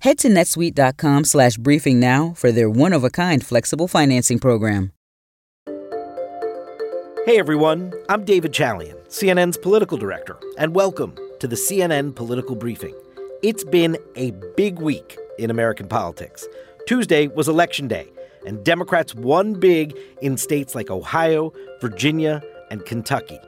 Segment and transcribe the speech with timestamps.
[0.00, 4.92] Head to netsuite.com slash briefing now for their one of a kind flexible financing program.
[7.26, 12.94] Hey everyone, I'm David Chalian, CNN's political director, and welcome to the CNN Political Briefing.
[13.42, 16.48] It's been a big week in American politics.
[16.88, 18.08] Tuesday was Election Day,
[18.46, 23.38] and Democrats won big in states like Ohio, Virginia, and Kentucky.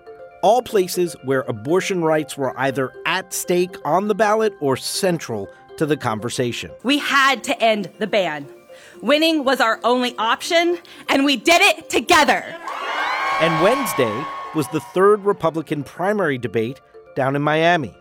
[0.43, 5.49] All places where abortion rights were either at stake on the ballot or central
[5.79, 6.71] to the conversation.
[6.83, 8.47] We had to end the ban.
[9.01, 12.45] Winning was our only option, and we did it together.
[13.41, 16.81] And Wednesday was the third Republican primary debate
[17.17, 17.95] down in Miami.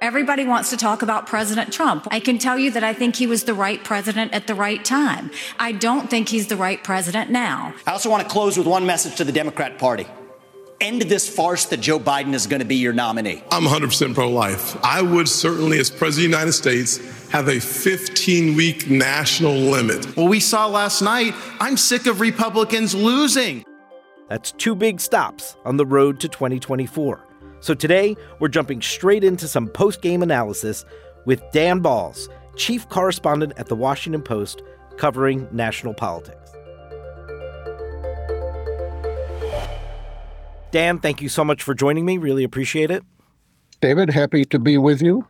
[0.00, 2.06] Everybody wants to talk about President Trump.
[2.10, 4.84] I can tell you that I think he was the right president at the right
[4.84, 5.30] time.
[5.58, 7.74] I don't think he's the right president now.
[7.86, 10.06] I also want to close with one message to the Democrat Party
[10.80, 13.42] end this farce that Joe Biden is going to be your nominee?
[13.50, 14.76] I'm 100% pro life.
[14.84, 20.16] I would certainly, as President of the United States, have a 15 week national limit.
[20.16, 23.64] Well, we saw last night, I'm sick of Republicans losing.
[24.28, 27.26] That's two big stops on the road to 2024.
[27.60, 30.84] So today, we're jumping straight into some post game analysis
[31.24, 34.62] with Dan Balz, chief correspondent at The Washington Post,
[34.96, 36.43] covering national politics.
[40.74, 42.18] Dan, thank you so much for joining me.
[42.18, 43.04] Really appreciate it.
[43.80, 45.28] David, happy to be with you.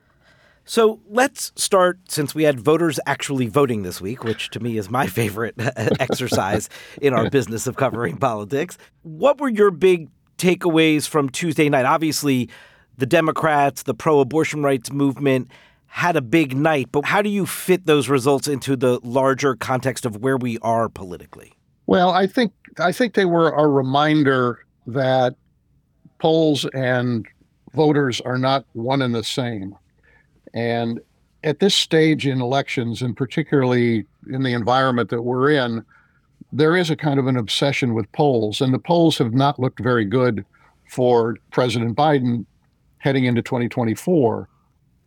[0.64, 4.88] So let's start since we had voters actually voting this week, which to me is
[4.88, 5.54] my favorite
[6.00, 6.70] exercise
[7.02, 8.78] in our business of covering politics.
[9.02, 11.84] What were your big takeaways from Tuesday night?
[11.84, 12.48] Obviously,
[12.96, 15.50] the Democrats, the pro abortion rights movement
[15.88, 20.06] had a big night, but how do you fit those results into the larger context
[20.06, 21.52] of where we are politically?
[21.84, 25.34] Well, I think I think they were a reminder that
[26.18, 27.26] polls and
[27.72, 29.76] voters are not one and the same.
[30.52, 31.00] And
[31.42, 35.84] at this stage in elections, and particularly in the environment that we're in,
[36.52, 39.80] there is a kind of an obsession with polls, and the polls have not looked
[39.80, 40.44] very good
[40.88, 42.46] for President Biden
[42.98, 44.48] heading into 2024.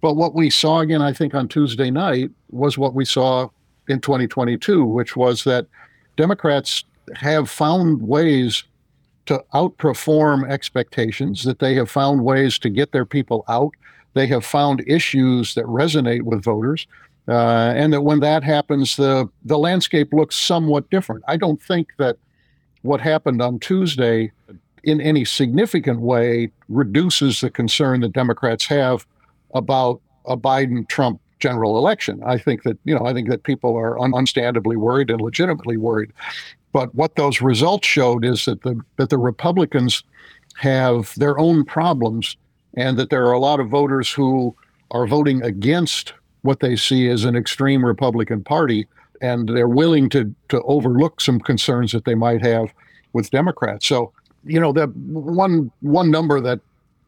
[0.02, 3.50] But what we saw again, I think, on Tuesday night was what we saw
[3.88, 5.66] in 2022, which was that
[6.18, 6.84] Democrats
[7.16, 8.64] have found ways
[9.28, 13.74] to outperform expectations, that they have found ways to get their people out.
[14.14, 16.88] They have found issues that resonate with voters.
[17.28, 21.24] Uh, and that when that happens, the, the landscape looks somewhat different.
[21.28, 22.18] I don't think that
[22.84, 24.32] what happened on Tuesday
[24.84, 29.06] in any significant way reduces the concern that Democrats have
[29.54, 32.22] about a Biden Trump general election.
[32.26, 35.78] I think that, you know, I think that people are un- understandably worried and legitimately
[35.78, 36.12] worried.
[36.72, 40.04] But what those results showed is that the that the Republicans
[40.58, 42.36] have their own problems,
[42.76, 44.56] and that there are a lot of voters who
[44.92, 48.88] are voting against what they see as an extreme Republican Party,
[49.22, 52.74] and they're willing to to overlook some concerns that they might have
[53.14, 53.88] with Democrats.
[53.88, 54.12] So,
[54.46, 56.60] you know, the one one number that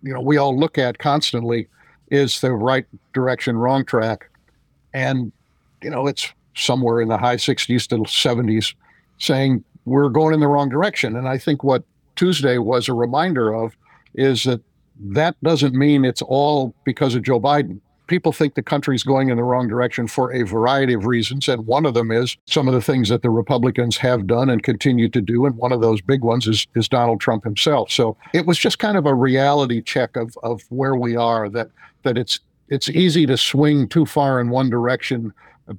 [0.04, 1.68] you know we all look at constantly
[2.10, 4.30] is the right direction, wrong track,
[4.94, 5.32] and
[5.82, 8.74] you know it's somewhere in the high 60s to 70s
[9.20, 11.16] saying we're going in the wrong direction.
[11.16, 11.84] And I think what
[12.16, 13.76] Tuesday was a reminder of
[14.14, 14.62] is that
[15.00, 17.80] that doesn't mean it's all because of Joe Biden.
[18.08, 21.48] People think the country's going in the wrong direction for a variety of reasons.
[21.48, 24.64] And one of them is some of the things that the Republicans have done and
[24.64, 25.46] continue to do.
[25.46, 27.92] And one of those big ones is, is Donald Trump himself.
[27.92, 31.70] So it was just kind of a reality check of, of where we are that,
[32.04, 35.32] that it's, it's easy to swing too far in one direction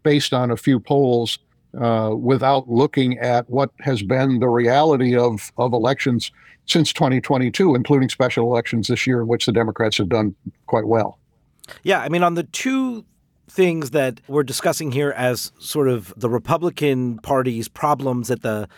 [0.05, 1.39] based on a few polls
[1.79, 6.33] uh, without looking at what has been the reality of, of elections
[6.67, 10.35] since 2022, including special elections this year, in which the Democrats have done
[10.67, 11.19] quite well.
[11.83, 13.05] Yeah, I mean, on the two
[13.49, 18.69] things that we're discussing here as sort of the Republican Party's problems at the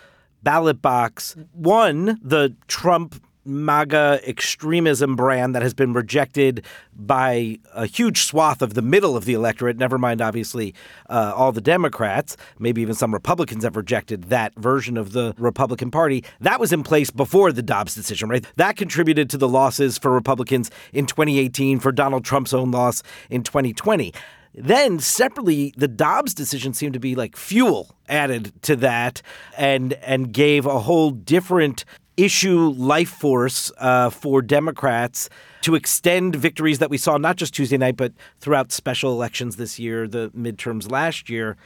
[0.43, 6.65] ballot box, one, the Trump MAGA extremism brand that has been rejected
[6.95, 10.75] by a huge swath of the middle of the electorate, never mind, obviously,
[11.09, 12.37] uh, all the Democrats.
[12.59, 16.25] Maybe even some Republicans have rejected that version of the Republican Party.
[16.41, 18.47] That was in place before the Dobbs decision, right?
[18.57, 23.43] That contributed to the losses for Republicans in 2018, for Donald Trump's own loss in
[23.43, 24.13] 2020.
[24.55, 29.23] Then separately, the Dobbs decision seemed to be like fuel added to that
[29.57, 31.87] and and gave a whole different
[32.17, 35.29] issue life force uh, for Democrats
[35.63, 39.79] to extend victories that we saw not just Tuesday night, but throughout special elections this
[39.79, 41.57] year, the midterms last year.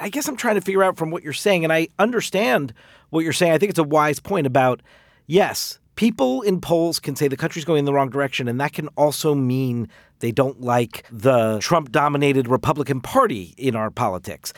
[0.00, 2.72] I guess I'm trying to figure out from what you're saying, and I understand
[3.10, 3.52] what you're saying.
[3.52, 4.80] I think it's a wise point about
[5.26, 8.72] yes, people in polls can say the country's going in the wrong direction, and that
[8.72, 9.88] can also mean
[10.20, 14.52] they don't like the Trump dominated Republican Party in our politics.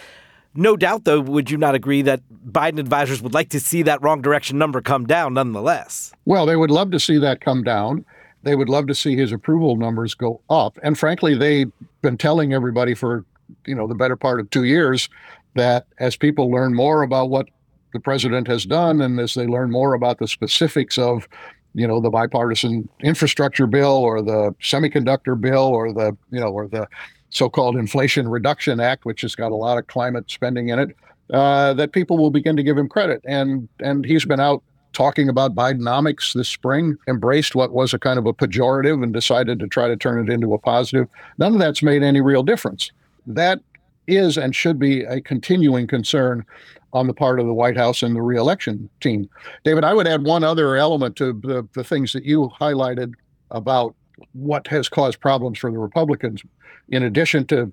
[0.54, 4.02] No doubt, though, would you not agree that Biden advisors would like to see that
[4.02, 6.12] wrong direction number come down nonetheless?
[6.24, 8.04] Well, they would love to see that come down.
[8.44, 10.78] They would love to see his approval numbers go up.
[10.82, 11.72] And frankly, they've
[12.02, 13.24] been telling everybody for,
[13.66, 15.08] you know, the better part of two years
[15.54, 17.48] that as people learn more about what
[17.92, 21.28] the president has done and as they learn more about the specifics of
[21.74, 26.68] you know the bipartisan infrastructure bill or the semiconductor bill or the you know or
[26.68, 26.86] the
[27.34, 30.96] so-called inflation reduction act which has got a lot of climate spending in it
[31.32, 33.20] uh, that people will begin to give him credit.
[33.24, 38.18] And and he's been out talking about bidenomics this spring embraced what was a kind
[38.18, 41.08] of a pejorative and decided to try to turn it into a positive.
[41.38, 42.92] None of that's made any real difference.
[43.26, 43.60] That
[44.06, 46.44] is and should be a continuing concern
[46.92, 49.28] on the part of the White House and the reelection team.
[49.64, 53.14] David, I would add one other element to the, the things that you highlighted
[53.50, 53.96] about
[54.32, 56.42] what has caused problems for the Republicans,
[56.88, 57.72] in addition to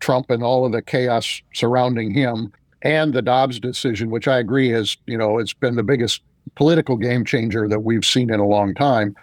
[0.00, 2.52] Trump and all of the chaos surrounding him
[2.82, 6.22] and the Dobbs decision, which I agree has, you know, it's been the biggest
[6.54, 9.14] political game changer that we've seen in a long time.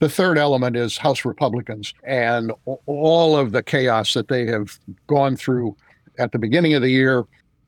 [0.00, 2.52] The third element is House Republicans and
[2.86, 5.76] all of the chaos that they have gone through
[6.18, 7.24] at the beginning of the year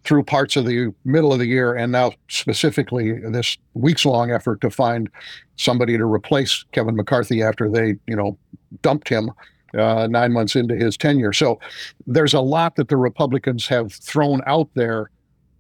[0.07, 4.61] through parts of the middle of the year and now specifically this weeks long effort
[4.61, 5.11] to find
[5.57, 8.39] somebody to replace Kevin McCarthy after they, you know,
[8.83, 9.31] dumped him
[9.77, 11.33] uh, nine months into his tenure.
[11.33, 11.59] So
[12.07, 15.11] there's a lot that the Republicans have thrown out there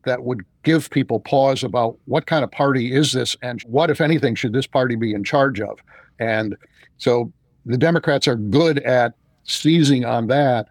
[0.04, 4.00] that would give people pause about what kind of party is this and what, if
[4.00, 5.78] anything, should this party be in charge of?
[6.20, 6.56] And
[6.98, 7.32] so
[7.64, 10.68] the Democrats are good at seizing on that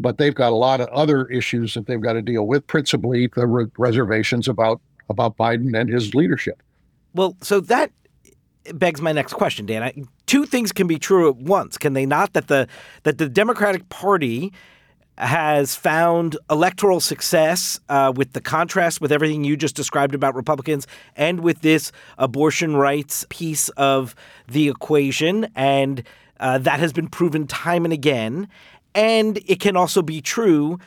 [0.00, 3.28] but they've got a lot of other issues that they've got to deal with, principally
[3.34, 6.62] the re- reservations about about Biden and his leadership.
[7.14, 7.92] Well, so that
[8.74, 9.82] begs my next question, Dan.
[9.82, 9.94] I,
[10.26, 12.32] two things can be true at once, can they not?
[12.32, 12.68] That the
[13.02, 14.52] that the Democratic Party
[15.18, 20.86] has found electoral success uh, with the contrast with everything you just described about Republicans
[21.16, 24.14] and with this abortion rights piece of
[24.48, 26.02] the equation, and
[26.40, 28.48] uh, that has been proven time and again.
[28.94, 30.78] And it can also be true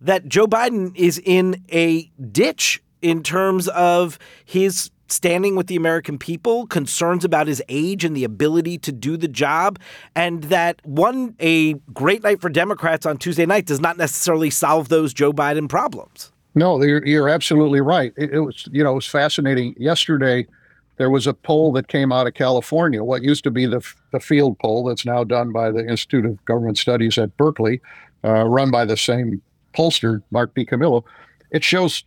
[0.00, 6.18] that Joe Biden is in a ditch in terms of his standing with the American
[6.18, 9.78] people, concerns about his age and the ability to do the job,
[10.14, 14.88] and that one, a great night for Democrats on Tuesday night does not necessarily solve
[14.88, 16.32] those Joe Biden problems.
[16.54, 18.12] No, you're, you're absolutely right.
[18.16, 19.74] It, it was, you know, it was fascinating.
[19.78, 20.46] Yesterday,
[20.96, 24.20] there was a poll that came out of California, what used to be the, the
[24.20, 27.80] field poll that's now done by the Institute of Government Studies at Berkeley,
[28.24, 29.42] uh, run by the same
[29.74, 31.02] pollster, Mark DiCamillo.
[31.50, 32.04] It shows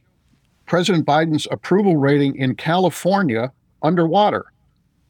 [0.66, 3.52] President Biden's approval rating in California
[3.82, 4.46] underwater.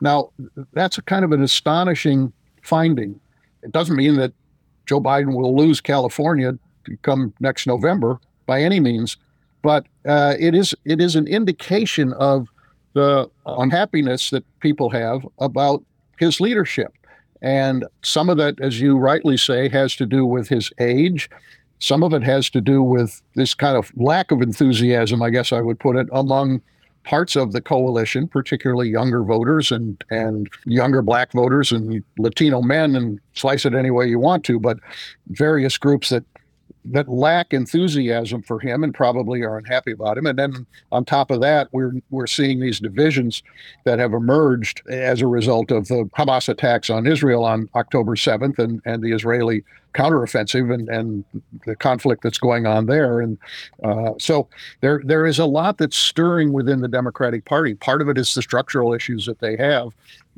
[0.01, 0.31] Now,
[0.73, 3.19] that's a kind of an astonishing finding.
[3.63, 4.33] It doesn't mean that
[4.85, 6.57] Joe Biden will lose California
[7.01, 9.17] come next November by any means,
[9.63, 12.47] but uh, it is it is an indication of
[12.95, 15.83] the uh, unhappiness that people have about
[16.17, 16.91] his leadership.
[17.41, 21.29] And some of that, as you rightly say, has to do with his age.
[21.79, 25.51] Some of it has to do with this kind of lack of enthusiasm, I guess
[25.51, 26.61] I would put it, among
[27.03, 32.95] parts of the coalition, particularly younger voters and, and younger black voters and Latino men,
[32.95, 34.79] and slice it any way you want to, but
[35.27, 36.23] various groups that
[36.91, 40.25] that lack enthusiasm for him and probably are unhappy about him.
[40.25, 43.41] And then on top of that, we're we're seeing these divisions
[43.85, 48.59] that have emerged as a result of the Hamas attacks on Israel on October 7th
[48.59, 49.63] and, and the Israeli
[49.93, 51.23] counteroffensive and, and
[51.65, 53.21] the conflict that's going on there.
[53.21, 53.37] And
[53.83, 54.47] uh, so
[54.81, 57.73] there there is a lot that's stirring within the Democratic Party.
[57.73, 59.93] Part of it is the structural issues that they have.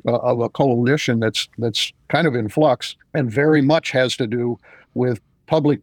[0.06, 4.28] Uh, of a coalition that's that's kind of in flux and very much has to
[4.28, 4.56] do
[4.94, 5.80] with public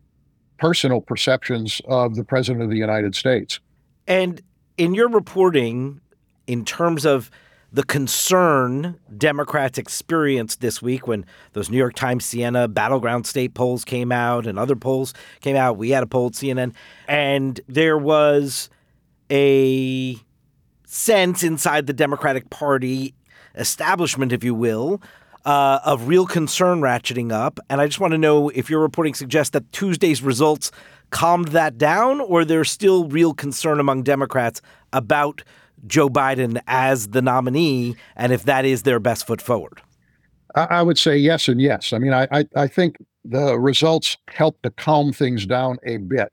[0.57, 3.59] personal perceptions of the President of the United States.
[4.07, 4.41] And
[4.77, 6.01] in your reporting,
[6.47, 7.31] in terms of
[7.71, 13.83] the concern Democrats experienced this week when those New York Times Siena battleground state polls
[13.83, 16.73] came out and other polls came out, we had a poll at CNN,
[17.07, 18.69] and there was
[19.29, 20.17] a
[20.85, 23.13] sense inside the Democratic Party
[23.55, 25.01] establishment, if you will,
[25.45, 27.59] uh, of real concern ratcheting up.
[27.69, 30.71] And I just want to know if your reporting suggests that Tuesday's results
[31.11, 34.61] calmed that down, or there's still real concern among Democrats
[34.91, 35.43] about
[35.87, 39.81] Joe Biden as the nominee, and if that is their best foot forward.
[40.55, 41.91] I, would say yes and yes.
[41.91, 46.29] I mean, I, I, I think the results helped to calm things down a bit,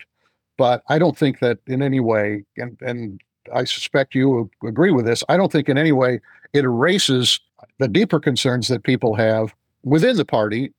[0.57, 3.21] but I don't think that in any way, and, and
[3.53, 6.21] I suspect you agree with this, I don't think in any way
[6.53, 7.41] it erases
[7.79, 10.73] the deeper concerns that people have within the party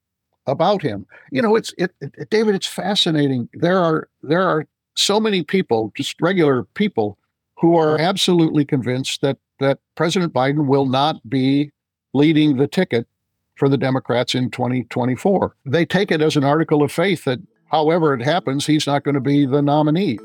[0.48, 1.06] about him.
[1.32, 2.56] You know, it's it, it, David.
[2.56, 3.50] It's fascinating.
[3.54, 7.18] There are there are so many people, just regular people,
[7.58, 11.72] who are absolutely convinced that that President Biden will not be
[12.14, 13.08] leading the ticket
[13.56, 15.56] for the Democrats in 2024.
[15.66, 17.40] They take it as an article of faith that,
[17.72, 20.20] however it happens, he's not going to be the nominee.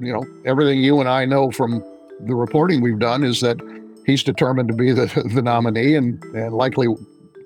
[0.00, 1.84] You know, everything you and I know from
[2.20, 3.60] the reporting we've done is that
[4.06, 6.88] he's determined to be the, the nominee and, and likely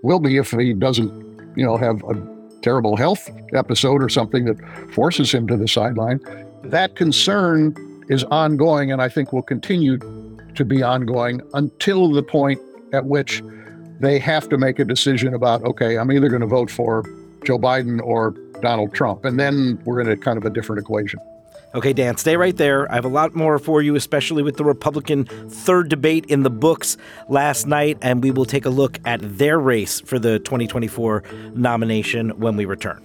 [0.03, 1.11] will be if he doesn't,
[1.57, 2.15] you know, have a
[2.63, 4.59] terrible health episode or something that
[4.93, 6.21] forces him to the sideline.
[6.65, 7.75] That concern
[8.09, 9.99] is ongoing and I think will continue
[10.55, 12.61] to be ongoing until the point
[12.93, 13.43] at which
[14.01, 17.03] they have to make a decision about okay, I'm either going to vote for
[17.45, 19.25] Joe Biden or Donald Trump.
[19.25, 21.21] And then we're in a kind of a different equation.
[21.75, 22.91] Okay, Dan, stay right there.
[22.91, 26.51] I have a lot more for you, especially with the Republican third debate in the
[26.51, 26.97] books
[27.29, 31.23] last night, and we will take a look at their race for the 2024
[31.55, 33.03] nomination when we return.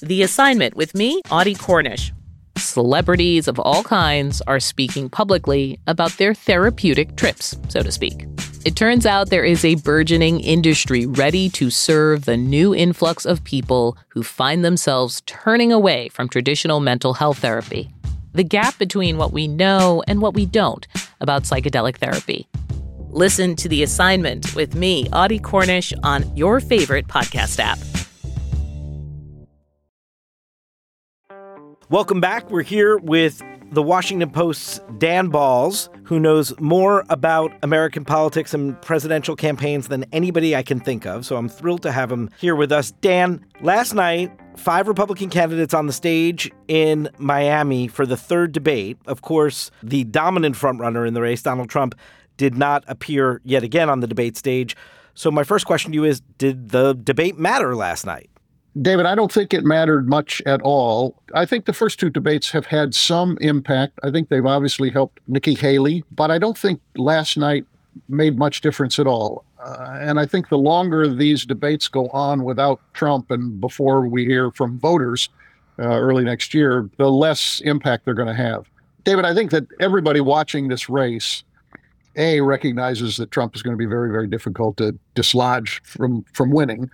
[0.00, 2.12] The assignment with me, Audie Cornish.
[2.56, 8.26] Celebrities of all kinds are speaking publicly about their therapeutic trips, so to speak.
[8.64, 13.42] It turns out there is a burgeoning industry ready to serve the new influx of
[13.42, 17.92] people who find themselves turning away from traditional mental health therapy.
[18.34, 20.86] The gap between what we know and what we don't
[21.20, 22.46] about psychedelic therapy.
[23.10, 27.80] Listen to The Assignment with me, Audie Cornish, on your favorite podcast app.
[31.90, 32.48] Welcome back.
[32.48, 33.42] We're here with
[33.72, 40.04] the Washington Post's Dan Balz, who knows more about American politics and presidential campaigns than
[40.12, 41.24] anybody I can think of.
[41.24, 42.90] So I'm thrilled to have him here with us.
[42.90, 48.98] Dan, last night, five Republican candidates on the stage in Miami for the third debate.
[49.06, 51.94] Of course, the dominant frontrunner in the race, Donald Trump,
[52.36, 54.76] did not appear yet again on the debate stage.
[55.14, 58.28] So my first question to you is Did the debate matter last night?
[58.80, 61.20] David, I don't think it mattered much at all.
[61.34, 63.98] I think the first two debates have had some impact.
[64.02, 67.66] I think they've obviously helped Nikki Haley, but I don't think last night
[68.08, 69.44] made much difference at all.
[69.62, 74.24] Uh, and I think the longer these debates go on without Trump and before we
[74.24, 75.28] hear from voters
[75.78, 78.66] uh, early next year, the less impact they're going to have.
[79.04, 81.44] David, I think that everybody watching this race,
[82.16, 86.50] A, recognizes that Trump is going to be very, very difficult to dislodge from, from
[86.50, 86.90] winning.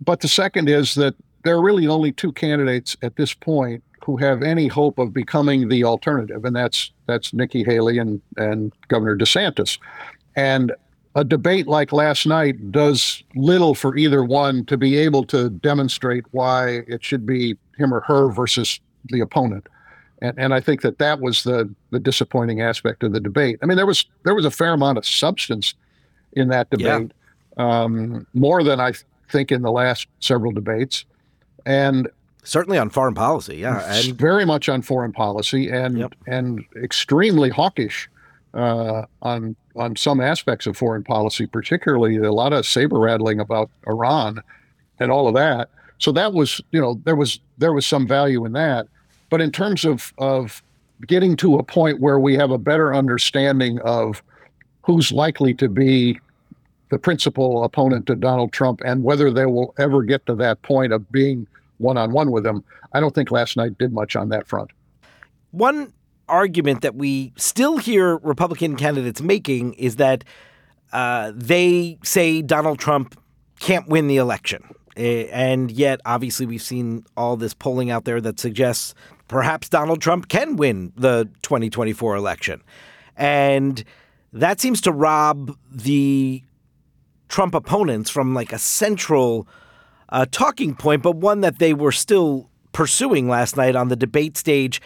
[0.00, 1.14] But the second is that
[1.44, 5.68] there are really only two candidates at this point who have any hope of becoming
[5.68, 9.78] the alternative, and that's that's Nikki Haley and and Governor DeSantis.
[10.36, 10.72] And
[11.14, 16.24] a debate like last night does little for either one to be able to demonstrate
[16.30, 19.66] why it should be him or her versus the opponent.
[20.22, 23.58] And, and I think that that was the the disappointing aspect of the debate.
[23.62, 25.74] I mean, there was there was a fair amount of substance
[26.32, 27.12] in that debate,
[27.56, 27.82] yeah.
[27.82, 28.92] um, more than I
[29.30, 31.04] think, in the last several debates.
[31.66, 32.08] And
[32.42, 36.14] certainly on foreign policy, yeah, and very much on foreign policy, and yep.
[36.26, 38.08] and extremely hawkish
[38.54, 43.70] uh, on on some aspects of foreign policy, particularly a lot of saber rattling about
[43.86, 44.42] Iran
[44.98, 45.70] and all of that.
[45.98, 48.86] So that was, you know, there was there was some value in that.
[49.28, 50.62] But in terms of of
[51.06, 54.22] getting to a point where we have a better understanding of
[54.82, 56.18] who's likely to be
[56.90, 60.92] the principal opponent to Donald Trump and whether they will ever get to that point
[60.92, 61.46] of being
[61.78, 64.70] one on one with him, I don't think last night did much on that front.
[65.52, 65.92] One
[66.28, 70.24] argument that we still hear Republican candidates making is that
[70.92, 73.18] uh, they say Donald Trump
[73.58, 74.62] can't win the election.
[74.96, 78.94] And yet, obviously, we've seen all this polling out there that suggests
[79.28, 82.62] perhaps Donald Trump can win the 2024 election.
[83.16, 83.82] And
[84.32, 86.42] that seems to rob the
[87.30, 89.48] Trump opponents from like a central
[90.10, 94.36] uh, talking point, but one that they were still pursuing last night on the debate
[94.36, 94.82] stage.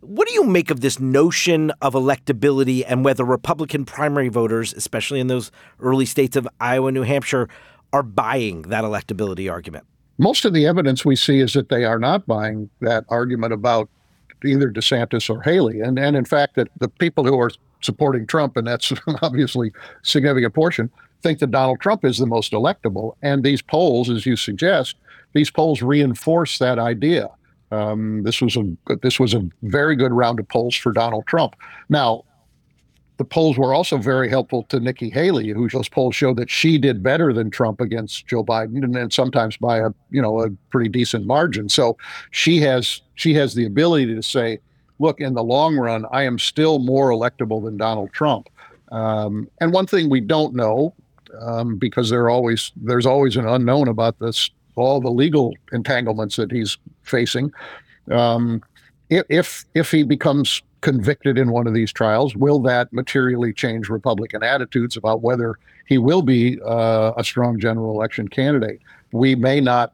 [0.00, 5.20] What do you make of this notion of electability and whether Republican primary voters, especially
[5.20, 7.48] in those early states of Iowa, and New Hampshire,
[7.92, 9.84] are buying that electability argument?
[10.18, 13.88] Most of the evidence we see is that they are not buying that argument about
[14.44, 15.80] either DeSantis or Haley.
[15.80, 17.50] And, and in fact, that the people who are
[17.82, 20.90] supporting Trump, and that's obviously a significant portion,
[21.22, 23.14] think that Donald Trump is the most electable.
[23.22, 24.96] And these polls, as you suggest,
[25.32, 27.30] these polls reinforce that idea.
[27.70, 31.56] Um, this was a this was a very good round of polls for Donald Trump.
[31.88, 32.24] Now,
[33.16, 36.76] the polls were also very helpful to Nikki Haley, who those polls show that she
[36.76, 40.50] did better than Trump against Joe Biden, and then sometimes by a you know a
[40.70, 41.68] pretty decent margin.
[41.70, 41.96] So
[42.30, 44.58] she has she has the ability to say,
[45.02, 48.48] look, in the long run, I am still more electable than Donald Trump.
[48.92, 50.94] Um, and one thing we don't know,
[51.40, 56.52] um, because there always there's always an unknown about this, all the legal entanglements that
[56.52, 57.52] he's facing.
[58.10, 58.62] Um,
[59.10, 64.42] if if he becomes convicted in one of these trials, will that materially change Republican
[64.42, 68.80] attitudes about whether he will be uh, a strong general election candidate?
[69.12, 69.92] We may not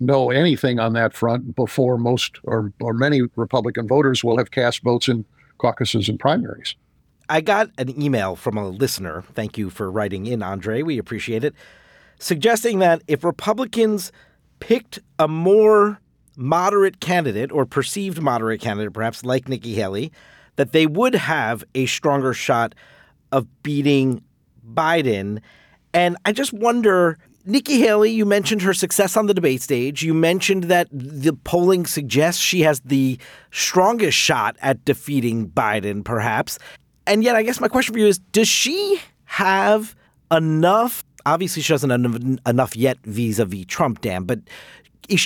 [0.00, 4.82] know anything on that front before most or, or many Republican voters will have cast
[4.82, 5.24] votes in
[5.58, 6.74] caucuses and primaries.
[7.28, 9.22] I got an email from a listener.
[9.34, 10.82] Thank you for writing in, Andre.
[10.82, 11.54] We appreciate it.
[12.18, 14.12] Suggesting that if Republicans
[14.60, 16.00] picked a more
[16.36, 20.10] moderate candidate or perceived moderate candidate, perhaps like Nikki Haley,
[20.56, 22.74] that they would have a stronger shot
[23.30, 24.22] of beating
[24.72, 25.40] Biden.
[25.92, 30.02] And I just wonder Nikki Haley, you mentioned her success on the debate stage.
[30.02, 33.18] You mentioned that the polling suggests she has the
[33.50, 36.58] strongest shot at defeating Biden, perhaps.
[37.06, 39.96] And yet, I guess my question for you is Does she have
[40.30, 41.02] enough?
[41.24, 44.40] Obviously, she doesn't have enough yet vis a vis Trump, Dan, but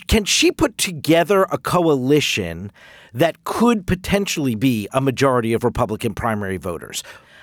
[0.06, 2.70] can she put together a coalition
[3.12, 7.02] that could potentially be a majority of Republican primary voters?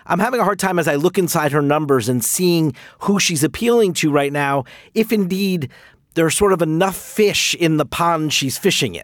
[0.10, 3.44] I'm having a hard time as I look inside her numbers and seeing who she's
[3.44, 5.70] appealing to right now, if indeed
[6.16, 9.04] there's sort of enough fish in the pond she's fishing in.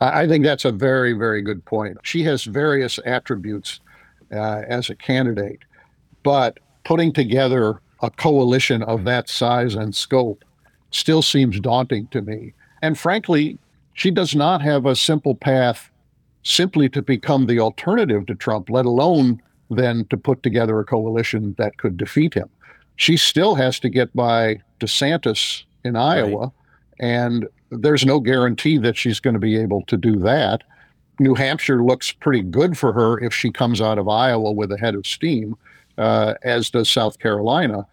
[0.00, 1.98] I think that's a very, very good point.
[2.02, 3.80] She has various attributes
[4.32, 5.60] uh, as a candidate,
[6.22, 10.42] but putting together a coalition of that size and scope
[10.90, 12.54] still seems daunting to me.
[12.80, 13.58] And frankly,
[13.92, 15.90] she does not have a simple path
[16.42, 21.54] simply to become the alternative to Trump, let alone then to put together a coalition
[21.58, 22.48] that could defeat him.
[22.96, 26.52] She still has to get by DeSantis in Iowa, right.
[26.98, 30.62] and there's no guarantee that she's going to be able to do that.
[31.18, 34.78] New Hampshire looks pretty good for her if she comes out of Iowa with a
[34.78, 35.56] head of steam,
[35.98, 37.86] uh, as does South Carolina.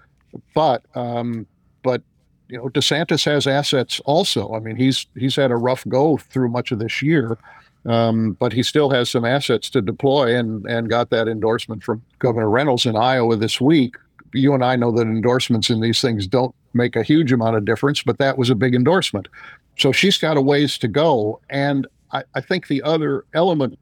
[0.53, 1.46] But um,
[1.84, 2.01] but
[2.48, 4.53] you know DeSantis has assets also.
[4.53, 7.38] I mean he's he's had a rough go through much of this year,
[7.87, 12.01] um, but he still has some assets to deploy and, and got that endorsement from
[12.19, 13.95] Governor Reynolds in Iowa this week.
[14.33, 17.63] You and I know that endorsements in these things don't make a huge amount of
[17.63, 19.29] difference, but that was a big endorsement.
[19.77, 21.39] So she's got a ways to go.
[21.50, 23.79] And I, I think the other element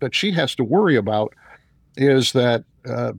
[0.00, 1.32] that she has to worry about
[1.96, 3.14] is that uh,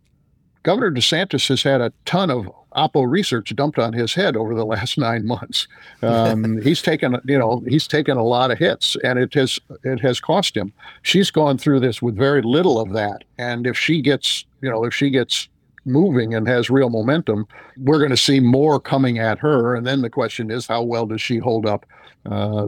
[0.67, 4.65] Governor DeSantis has had a ton of Oppo research dumped on his head over the
[4.65, 5.65] last nine months.
[6.01, 10.01] Um, he's taken, you know, he's taken a lot of hits, and it has it
[10.01, 10.73] has cost him.
[11.03, 14.83] She's gone through this with very little of that, and if she gets, you know,
[14.83, 15.47] if she gets
[15.87, 17.47] moving and has real momentum,
[17.77, 19.75] we're going to see more coming at her.
[19.75, 21.85] And then the question is, how well does she hold up
[22.29, 22.67] uh,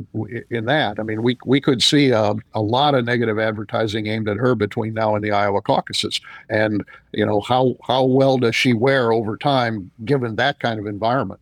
[0.50, 1.00] in that?
[1.00, 4.56] I mean, we we could see a, a lot of negative advertising aimed at her
[4.56, 6.22] between now and the Iowa caucuses.
[6.50, 10.86] And you know, how how well does she wear over time, given that kind of
[10.86, 11.42] environment?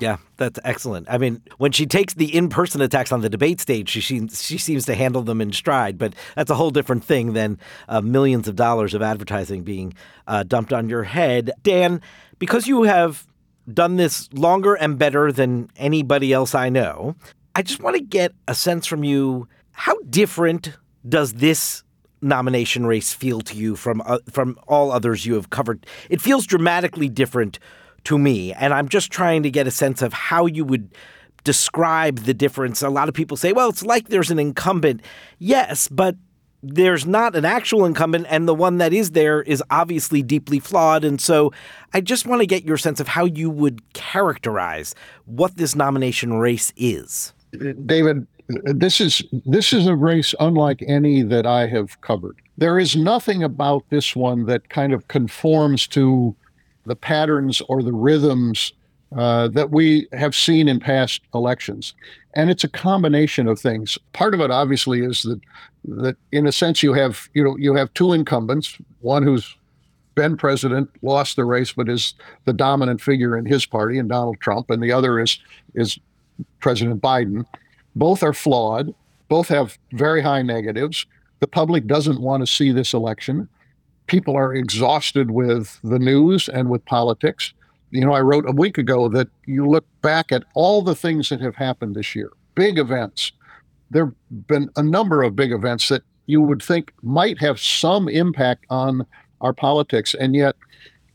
[0.00, 1.08] Yeah, that's excellent.
[1.10, 4.86] I mean, when she takes the in-person attacks on the debate stage, she she seems
[4.86, 5.98] to handle them in stride.
[5.98, 7.58] But that's a whole different thing than
[7.88, 9.94] uh, millions of dollars of advertising being
[10.26, 11.50] uh, dumped on your head.
[11.62, 12.00] Dan,
[12.38, 13.26] because you have
[13.72, 17.16] done this longer and better than anybody else I know,
[17.54, 20.72] I just want to get a sense from you: how different
[21.08, 21.82] does this
[22.20, 25.86] nomination race feel to you from uh, from all others you have covered?
[26.08, 27.58] It feels dramatically different
[28.04, 28.52] to me.
[28.52, 30.94] And I'm just trying to get a sense of how you would
[31.44, 32.82] describe the difference.
[32.82, 35.02] A lot of people say, well, it's like there's an incumbent.
[35.38, 36.16] Yes, but
[36.62, 41.04] there's not an actual incumbent, and the one that is there is obviously deeply flawed.
[41.04, 41.52] And so
[41.94, 44.94] I just want to get your sense of how you would characterize
[45.26, 47.32] what this nomination race is.
[47.86, 52.36] David, this is this is a race unlike any that I have covered.
[52.56, 56.34] There is nothing about this one that kind of conforms to
[56.88, 58.72] the patterns or the rhythms
[59.16, 61.94] uh, that we have seen in past elections.
[62.34, 63.96] And it's a combination of things.
[64.12, 65.40] Part of it, obviously, is that
[65.84, 69.56] that in a sense you have you know you have two incumbents, one who's
[70.14, 74.40] been president, lost the race, but is the dominant figure in his party, and Donald
[74.40, 75.38] Trump, and the other is
[75.74, 75.98] is
[76.60, 77.46] President Biden.
[77.96, 78.94] Both are flawed.
[79.28, 81.06] Both have very high negatives.
[81.40, 83.48] The public doesn't want to see this election
[84.08, 87.52] people are exhausted with the news and with politics.
[87.90, 91.28] You know, I wrote a week ago that you look back at all the things
[91.28, 93.32] that have happened this year, big events.
[93.90, 98.08] There have been a number of big events that you would think might have some
[98.08, 99.06] impact on
[99.40, 100.14] our politics.
[100.14, 100.56] And yet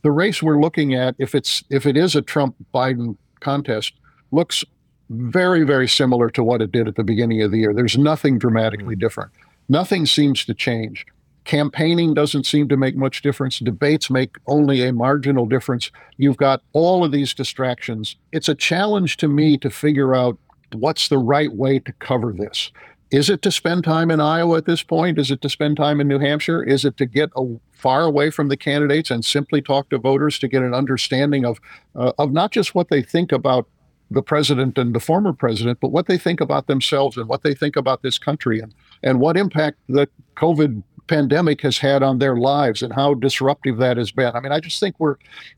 [0.01, 3.93] the race we're looking at, if it's if it is a Trump Biden contest,
[4.31, 4.63] looks
[5.09, 7.73] very, very similar to what it did at the beginning of the year.
[7.73, 8.99] There's nothing dramatically mm-hmm.
[8.99, 9.31] different.
[9.69, 11.05] Nothing seems to change.
[11.45, 13.59] Campaigning doesn't seem to make much difference.
[13.59, 15.91] Debates make only a marginal difference.
[16.17, 18.15] You've got all of these distractions.
[18.31, 20.37] It's a challenge to me to figure out
[20.71, 22.71] what's the right way to cover this.
[23.11, 25.19] Is it to spend time in Iowa at this point?
[25.19, 26.63] Is it to spend time in New Hampshire?
[26.63, 30.39] Is it to get a, far away from the candidates and simply talk to voters
[30.39, 31.59] to get an understanding of
[31.95, 33.67] uh, of not just what they think about
[34.09, 37.53] the president and the former president, but what they think about themselves and what they
[37.53, 42.37] think about this country and and what impact the COVID pandemic has had on their
[42.37, 44.35] lives and how disruptive that has been.
[44.35, 45.15] I mean, I just think we're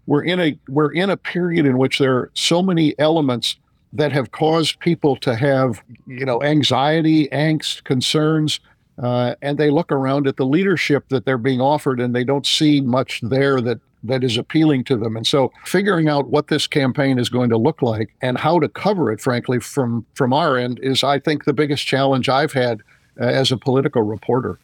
[0.07, 3.57] we're in a we're in a period in which there are so many elements
[3.93, 8.59] that have caused people to have you know anxiety, angst, concerns.
[9.01, 12.45] Uh, and they look around at the leadership that they're being offered and they don't
[12.45, 13.77] see much there that
[14.07, 15.17] that is appealing to them.
[15.17, 18.69] And so figuring out what this campaign is going to look like and how to
[18.69, 22.81] cover it, frankly, from from our end is I think the biggest challenge I've had
[23.19, 24.59] uh, as a political reporter.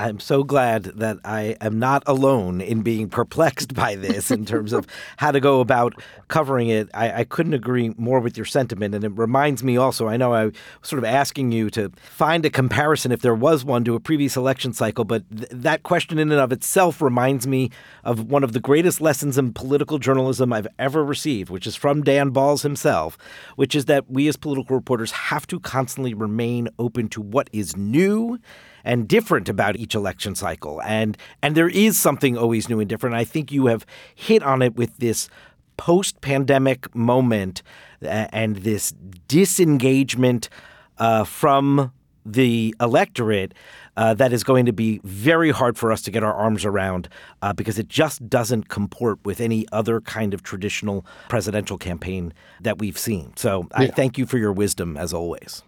[0.00, 4.72] I'm so glad that I am not alone in being perplexed by this in terms
[4.72, 4.86] of
[5.18, 6.88] how to go about covering it.
[6.94, 8.94] I, I, couldn't agree more with your sentiment.
[8.94, 12.46] And it reminds me also, I know I was sort of asking you to find
[12.46, 16.18] a comparison, if there was one, to a previous election cycle, but th- that question
[16.18, 17.70] in and of itself reminds me
[18.02, 22.02] of one of the greatest lessons in political journalism I've ever received, which is from
[22.02, 23.18] Dan Balz himself,
[23.56, 27.76] which is that we as political reporters have to constantly remain open to what is
[27.76, 28.38] new
[28.84, 30.80] and different about each election cycle.
[30.82, 33.16] And and there is something always new and different.
[33.16, 35.28] I think you have hit on it with this
[35.76, 37.62] post-pandemic moment
[38.02, 38.92] uh, and this
[39.28, 40.50] disengagement
[40.98, 41.90] uh, from
[42.26, 43.54] the electorate
[43.96, 47.08] uh, that is going to be very hard for us to get our arms around
[47.42, 52.78] uh, because it just doesn't comport with any other kind of traditional presidential campaign that
[52.78, 53.32] we've seen.
[53.36, 53.78] So yeah.
[53.78, 55.62] I thank you for your wisdom as always.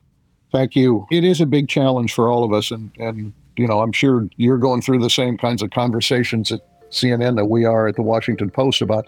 [0.52, 1.06] Thank you.
[1.10, 2.70] It is a big challenge for all of us.
[2.70, 6.60] And, and, you know, I'm sure you're going through the same kinds of conversations at
[6.90, 9.06] CNN that we are at the Washington Post about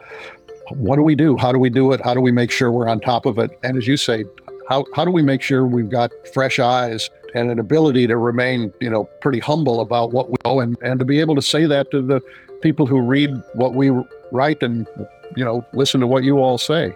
[0.71, 1.37] what do we do?
[1.37, 2.01] How do we do it?
[2.01, 3.51] How do we make sure we're on top of it?
[3.63, 4.25] And as you say,
[4.71, 8.73] how, how do we make sure we've got fresh eyes and an ability to remain,
[8.81, 11.67] you know, pretty humble about what we know and, and to be able to say
[11.67, 12.23] that to the
[12.63, 13.91] people who read what we
[14.33, 14.89] write and,
[15.37, 16.95] you know, listen to what you all say.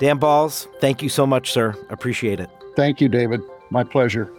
[0.00, 1.76] Dan Balz, thank you so much, sir.
[1.90, 2.50] Appreciate it.
[2.74, 3.40] Thank you, David.
[3.74, 4.32] My pleasure.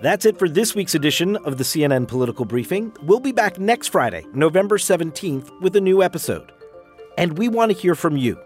[0.00, 2.92] That's it for this week's edition of the CNN Political Briefing.
[3.02, 6.52] We'll be back next Friday, November 17th, with a new episode.
[7.18, 8.38] And we want to hear from you.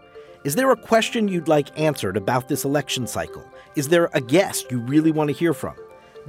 [0.44, 3.44] Is there a question you'd like answered about this election cycle?
[3.76, 5.74] Is there a guest you really want to hear from?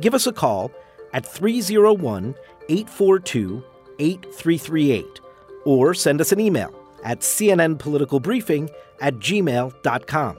[0.01, 0.69] Give us a call
[1.13, 2.35] at 301
[2.67, 3.63] 842
[3.99, 5.21] 8338
[5.63, 10.37] or send us an email at cnnpoliticalbriefing at gmail.com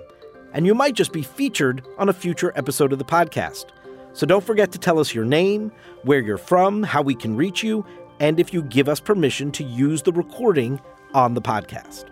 [0.52, 3.66] and you might just be featured on a future episode of the podcast.
[4.12, 7.62] So don't forget to tell us your name, where you're from, how we can reach
[7.62, 7.84] you,
[8.18, 10.80] and if you give us permission to use the recording
[11.14, 12.06] on the podcast.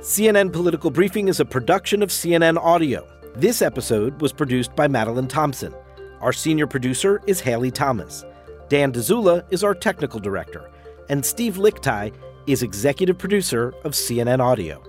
[0.00, 3.06] CNN Political Briefing is a production of CNN Audio.
[3.34, 5.74] This episode was produced by Madeline Thompson.
[6.20, 8.24] Our senior producer is Haley Thomas.
[8.68, 10.70] Dan Dzula is our technical director,
[11.08, 12.14] and Steve Lickteig
[12.46, 14.82] is executive producer of CNN Audio.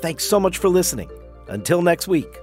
[0.00, 1.10] Thanks so much for listening.
[1.50, 2.40] Until next week.